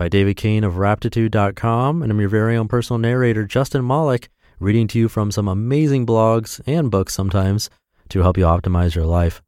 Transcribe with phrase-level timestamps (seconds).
[0.00, 2.02] by David Cain of Raptitude.com.
[2.02, 6.06] And I'm your very own personal narrator, Justin Malik, reading to you from some amazing
[6.06, 7.68] blogs and books sometimes
[8.08, 9.42] to help you optimize your life.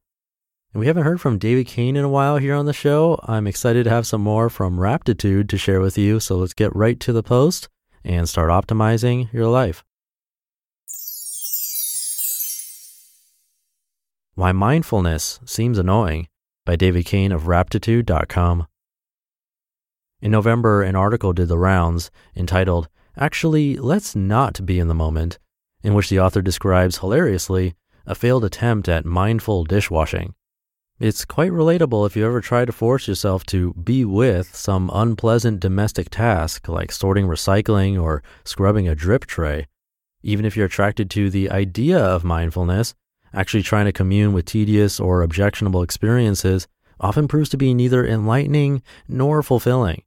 [0.75, 3.19] And we haven't heard from David Cain in a while here on the show.
[3.23, 6.21] I'm excited to have some more from Raptitude to share with you.
[6.21, 7.71] So let's get right to the post
[8.05, 9.83] and start optimizing your life.
[14.35, 16.29] Why Mindfulness Seems Annoying
[16.67, 18.67] by David Cain of Raptitude.com.
[20.23, 25.41] In November, an article did the rounds entitled, Actually, Let's Not Be in the Moment,
[25.83, 27.75] in which the author describes hilariously
[28.07, 30.35] a failed attempt at mindful dishwashing.
[31.01, 35.59] It's quite relatable if you ever try to force yourself to be with some unpleasant
[35.59, 39.67] domestic task like sorting recycling or scrubbing a drip tray.
[40.23, 42.95] Even if you're attracted to the idea of mindfulness,
[43.35, 46.69] actually trying to commune with tedious or objectionable experiences
[47.01, 50.05] often proves to be neither enlightening nor fulfilling.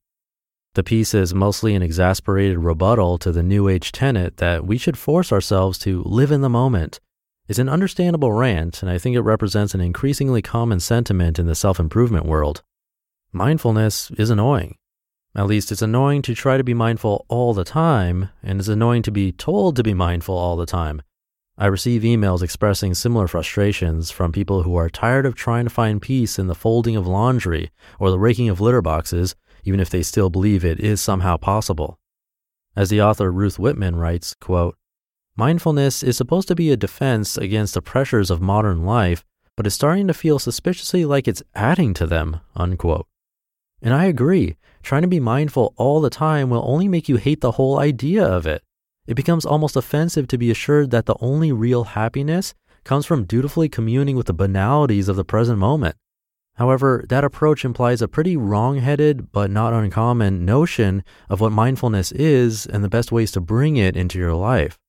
[0.76, 4.98] The piece is mostly an exasperated rebuttal to the New Age tenet that we should
[4.98, 7.00] force ourselves to live in the moment.
[7.48, 11.56] It's an understandable rant, and I think it represents an increasingly common sentiment in the
[11.56, 12.62] self improvement world.
[13.32, 14.76] Mindfulness is annoying.
[15.34, 19.04] At least it's annoying to try to be mindful all the time, and it's annoying
[19.04, 21.02] to be told to be mindful all the time.
[21.58, 26.02] I receive emails expressing similar frustrations from people who are tired of trying to find
[26.02, 30.02] peace in the folding of laundry or the raking of litter boxes, even if they
[30.02, 32.00] still believe it is somehow possible.
[32.76, 34.78] As the author Ruth Whippman writes, quote,
[35.36, 39.26] Mindfulness is supposed to be a defense against the pressures of modern life,
[39.58, 43.08] but is starting to feel suspiciously like it's adding to them, unquote.
[43.82, 47.42] And I agree, trying to be mindful all the time will only make you hate
[47.42, 48.64] the whole idea of it.
[49.08, 52.54] It becomes almost offensive to be assured that the only real happiness
[52.84, 55.96] comes from dutifully communing with the banalities of the present moment.
[56.56, 62.12] However, that approach implies a pretty wrong headed but not uncommon notion of what mindfulness
[62.14, 64.80] is and the best ways to bring it into your life.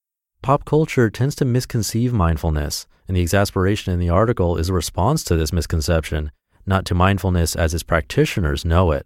[0.42, 5.24] Pop culture tends to misconceive mindfulness, and the exasperation in the article is a response
[5.24, 6.30] to this misconception,
[6.66, 9.04] not to mindfulness as its practitioners know it.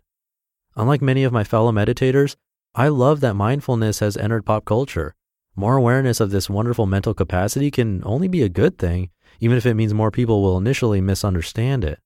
[0.77, 2.37] Unlike many of my fellow meditators,
[2.75, 5.15] I love that mindfulness has entered pop culture.
[5.57, 9.09] More awareness of this wonderful mental capacity can only be a good thing,
[9.41, 11.99] even if it means more people will initially misunderstand it.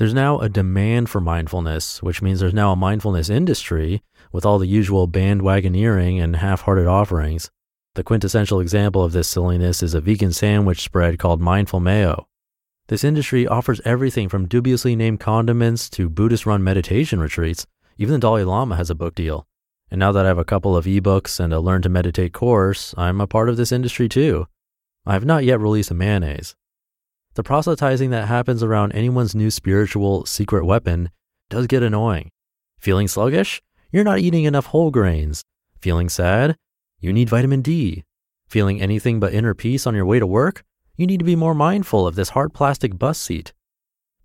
[0.00, 4.00] There's now a demand for mindfulness, which means there's now a mindfulness industry
[4.32, 7.50] with all the usual bandwagoneering and half hearted offerings.
[7.96, 12.26] The quintessential example of this silliness is a vegan sandwich spread called Mindful Mayo.
[12.88, 17.66] This industry offers everything from dubiously named condiments to Buddhist run meditation retreats.
[17.98, 19.46] Even the Dalai Lama has a book deal.
[19.90, 22.94] And now that I have a couple of ebooks and a Learn to Meditate course,
[22.96, 24.46] I'm a part of this industry too.
[25.04, 26.56] I have not yet released a mayonnaise.
[27.34, 31.10] The proselytizing that happens around anyone's new spiritual secret weapon
[31.48, 32.30] does get annoying.
[32.80, 33.62] Feeling sluggish?
[33.92, 35.44] You're not eating enough whole grains.
[35.80, 36.56] Feeling sad?
[36.98, 38.02] You need vitamin D.
[38.48, 40.64] Feeling anything but inner peace on your way to work?
[40.96, 43.52] You need to be more mindful of this hard plastic bus seat.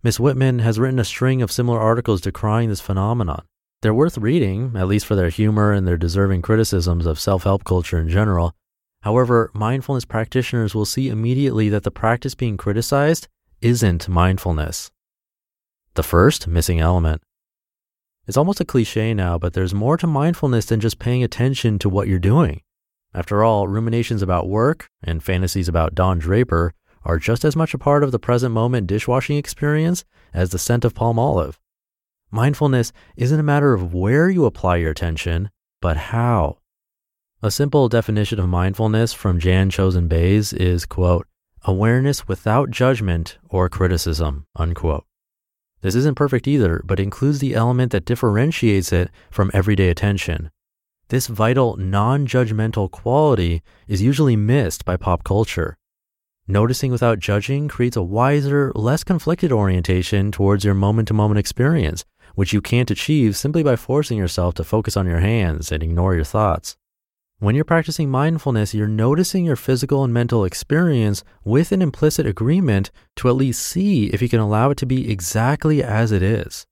[0.02, 3.44] Miss Whippman has written a string of similar articles decrying this phenomenon.
[3.82, 7.64] They're worth reading, at least for their humor and their deserving criticisms of self help
[7.66, 8.56] culture in general.
[9.06, 13.28] However, mindfulness practitioners will see immediately that the practice being criticized
[13.62, 14.90] isn't mindfulness.
[15.94, 17.22] The first missing element.
[18.26, 21.88] It's almost a cliche now, but there's more to mindfulness than just paying attention to
[21.88, 22.64] what you're doing.
[23.14, 26.74] After all, ruminations about work and fantasies about Don Draper
[27.04, 30.04] are just as much a part of the present moment dishwashing experience
[30.34, 31.60] as the scent of Palmolive.
[32.32, 36.58] Mindfulness isn't a matter of where you apply your attention, but how.
[37.46, 41.28] A simple definition of mindfulness from Jan Chozen Bays is, quote,
[41.62, 45.06] awareness without judgment or criticism, unquote.
[45.82, 50.50] This isn't perfect either, but includes the element that differentiates it from everyday attention.
[51.10, 55.78] This vital, non judgmental quality is usually missed by pop culture.
[56.48, 62.06] Noticing without judging creates a wiser, less conflicted orientation towards your moment to moment experience,
[62.34, 66.16] which you can't achieve simply by forcing yourself to focus on your hands and ignore
[66.16, 66.76] your thoughts.
[67.40, 72.92] When you're practicing mindfulness, you're noticing your physical and mental experience with an implicit agreement
[73.18, 76.66] to at least see if you can allow it to be exactly as it is.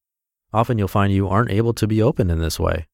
[0.53, 2.87] Often you'll find you aren't able to be open in this way.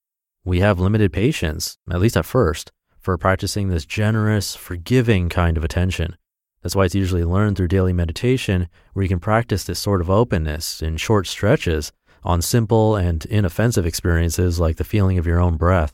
[0.43, 5.63] We have limited patience, at least at first, for practicing this generous, forgiving kind of
[5.63, 6.15] attention.
[6.63, 10.09] That's why it's usually learned through daily meditation, where you can practice this sort of
[10.09, 11.91] openness in short stretches
[12.23, 15.93] on simple and inoffensive experiences like the feeling of your own breath.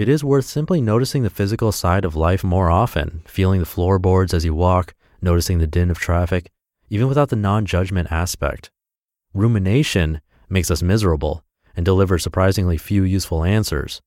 [0.00, 4.32] It is worth simply noticing the physical side of life more often, feeling the floorboards
[4.32, 6.50] as you walk, noticing the din of traffic,
[6.88, 8.70] even without the non judgment aspect.
[9.34, 11.44] Rumination makes us miserable
[11.76, 14.00] and delivers surprisingly few useful answers.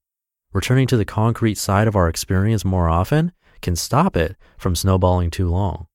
[0.51, 3.31] Returning to the concrete side of our experience more often
[3.61, 5.85] can stop it from snowballing too long.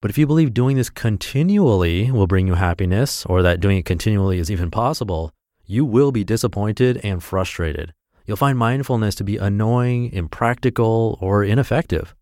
[0.00, 3.84] But if you believe doing this continually will bring you happiness, or that doing it
[3.84, 5.34] continually is even possible,
[5.66, 7.92] you will be disappointed and frustrated.
[8.28, 12.14] You'll find mindfulness to be annoying, impractical, or ineffective.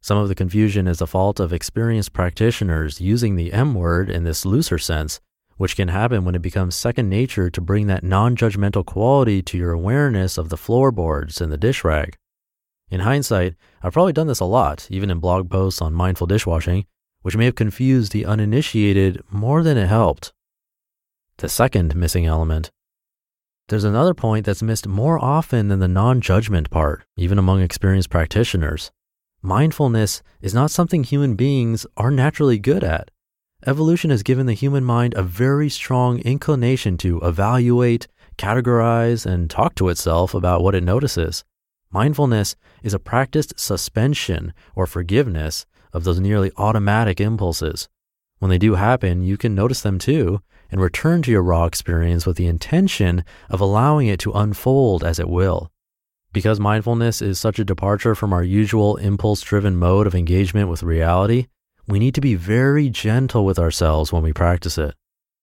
[0.00, 4.24] Some of the confusion is the fault of experienced practitioners using the M word in
[4.24, 5.20] this looser sense,
[5.58, 9.58] which can happen when it becomes second nature to bring that non judgmental quality to
[9.58, 12.16] your awareness of the floorboards and the dish rag.
[12.90, 16.86] In hindsight, I've probably done this a lot, even in blog posts on mindful dishwashing,
[17.20, 20.32] which may have confused the uninitiated more than it helped.
[21.36, 22.70] The second missing element.
[23.72, 28.10] There's another point that's missed more often than the non judgment part, even among experienced
[28.10, 28.90] practitioners.
[29.40, 33.10] Mindfulness is not something human beings are naturally good at.
[33.66, 39.74] Evolution has given the human mind a very strong inclination to evaluate, categorize, and talk
[39.76, 41.42] to itself about what it notices.
[41.90, 45.64] Mindfulness is a practiced suspension or forgiveness
[45.94, 47.88] of those nearly automatic impulses.
[48.38, 50.42] When they do happen, you can notice them too
[50.72, 55.20] and return to your raw experience with the intention of allowing it to unfold as
[55.20, 55.70] it will.
[56.32, 60.82] Because mindfulness is such a departure from our usual impulse driven mode of engagement with
[60.82, 61.46] reality,
[61.86, 64.94] we need to be very gentle with ourselves when we practice it.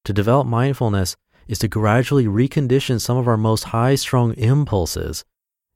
[0.03, 1.15] To develop mindfulness
[1.47, 5.23] is to gradually recondition some of our most high strung impulses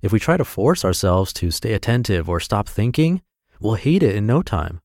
[0.04, 3.22] if we try to force ourselves to stay attentive or stop thinking,
[3.62, 4.82] we'll hate it in no time.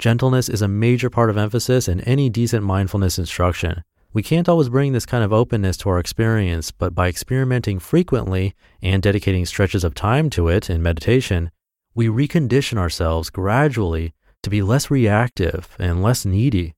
[0.00, 3.84] Gentleness is a major part of emphasis in any decent mindfulness instruction.
[4.12, 8.54] We can't always bring this kind of openness to our experience, but by experimenting frequently
[8.82, 11.52] and dedicating stretches of time to it in meditation,
[11.94, 14.12] we recondition ourselves gradually
[14.42, 16.74] to be less reactive and less needy.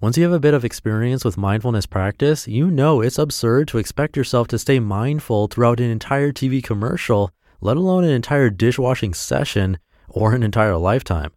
[0.00, 3.78] Once you have a bit of experience with mindfulness practice, you know it's absurd to
[3.78, 7.30] expect yourself to stay mindful throughout an entire TV commercial,
[7.60, 9.78] let alone an entire dishwashing session
[10.08, 11.30] or an entire lifetime.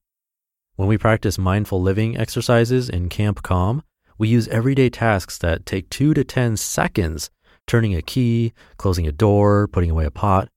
[0.78, 3.84] When we practice mindful living exercises in Camp Calm,
[4.18, 7.30] we use everyday tasks that take two to 10 seconds,
[7.66, 10.50] turning a key, closing a door, putting away a pot.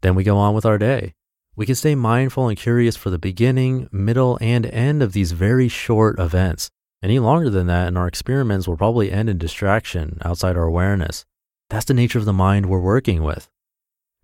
[0.00, 1.14] Then we go on with our day.
[1.56, 5.68] We can stay mindful and curious for the beginning, middle, and end of these very
[5.68, 6.70] short events
[7.04, 11.26] any longer than that, and our experiments will probably end in distraction outside our awareness.
[11.68, 13.50] That's the nature of the mind we're working with.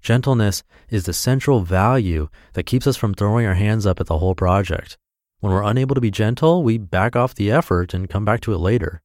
[0.00, 4.18] Gentleness is the central value that keeps us from throwing our hands up at the
[4.18, 4.96] whole project.
[5.40, 8.52] When we're unable to be gentle, we back off the effort and come back to
[8.52, 9.00] it later.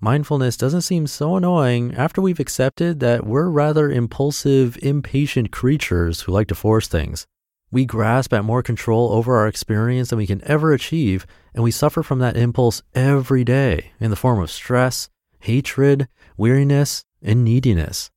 [0.00, 6.32] Mindfulness doesn't seem so annoying after we've accepted that we're rather impulsive, impatient creatures who
[6.32, 7.26] like to force things.
[7.70, 11.70] We grasp at more control over our experience than we can ever achieve, and we
[11.70, 18.10] suffer from that impulse every day in the form of stress, hatred, weariness, and neediness.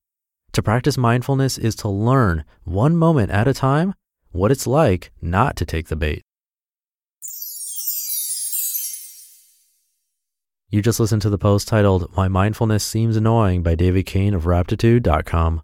[0.54, 3.96] To practice mindfulness is to learn, one moment at a time,
[4.32, 6.24] what it's like not to take the bait.
[10.72, 14.44] You just listened to the post titled My Mindfulness Seems Annoying by David Cain of
[14.44, 15.64] Raptitude.com.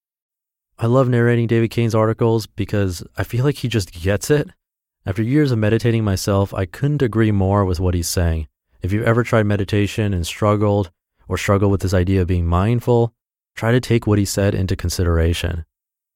[0.79, 4.49] I love narrating David Cain's articles because I feel like he just gets it.
[5.05, 8.47] After years of meditating myself, I couldn't agree more with what he's saying.
[8.81, 10.91] If you've ever tried meditation and struggled,
[11.27, 13.13] or struggle with this idea of being mindful,
[13.55, 15.65] try to take what he said into consideration.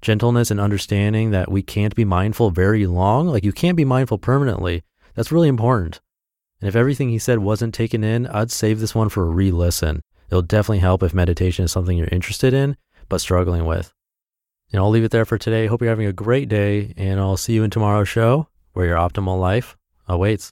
[0.01, 4.17] Gentleness and understanding that we can't be mindful very long, like you can't be mindful
[4.17, 4.83] permanently,
[5.15, 6.01] that's really important.
[6.59, 9.51] And if everything he said wasn't taken in, I'd save this one for a re
[9.51, 10.01] listen.
[10.29, 12.75] It'll definitely help if meditation is something you're interested in,
[13.07, 13.93] but struggling with.
[14.71, 15.67] And I'll leave it there for today.
[15.67, 18.97] Hope you're having a great day, and I'll see you in tomorrow's show where your
[18.97, 20.43] optimal life awaits.